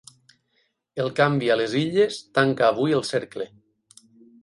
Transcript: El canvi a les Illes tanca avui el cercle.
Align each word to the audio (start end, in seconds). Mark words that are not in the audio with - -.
El 1.03 1.11
canvi 1.19 1.53
a 1.55 1.59
les 1.63 1.77
Illes 1.83 2.19
tanca 2.41 2.69
avui 2.73 3.01
el 3.01 3.09
cercle. 3.15 3.51